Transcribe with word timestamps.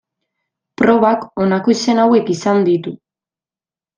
Probak 0.81 1.27
honako 1.43 1.75
izen 1.75 2.01
hauek 2.05 2.33
izan 2.37 2.65
ditu. 2.71 2.95